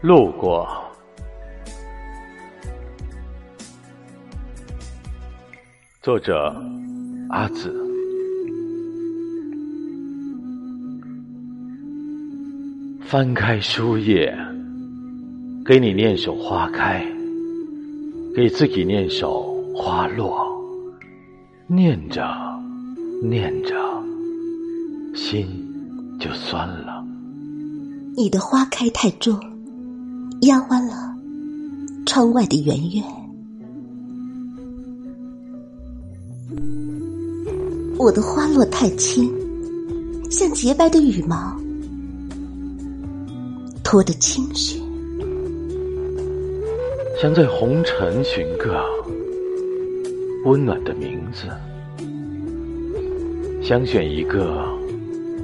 [0.00, 0.64] 路过，
[6.00, 6.54] 作者
[7.30, 7.74] 阿紫。
[13.04, 14.32] 翻开书页，
[15.64, 17.04] 给你念首花开，
[18.36, 20.46] 给自己念首花落。
[21.66, 22.24] 念着，
[23.20, 23.74] 念着，
[25.12, 25.48] 心
[26.20, 27.04] 就酸了。
[28.16, 29.36] 你的花开太重。
[30.42, 31.14] 压弯了
[32.06, 33.02] 窗外的圆月，
[37.98, 39.28] 我的花落太轻，
[40.30, 41.54] 像洁白的羽毛，
[43.82, 44.80] 拖着清雪，
[47.20, 48.84] 想在红尘寻个
[50.44, 51.48] 温暖的名字，
[53.60, 54.64] 想选一个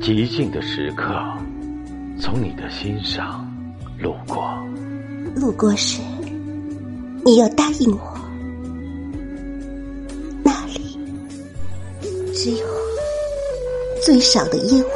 [0.00, 1.12] 寂静的时刻，
[2.18, 3.44] 从你的心上
[4.00, 4.56] 路过。
[5.44, 6.00] 不过是
[7.22, 8.18] 你要答应我
[10.42, 10.98] 那里
[12.32, 12.66] 只有
[14.02, 14.88] 最少的烟火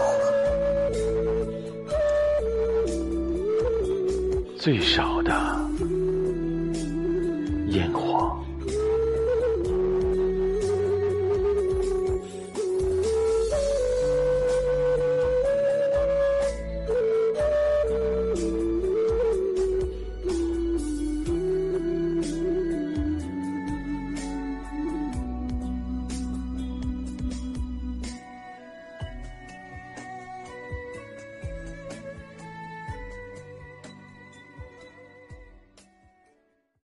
[4.56, 5.32] 最少的
[7.68, 8.07] 烟火。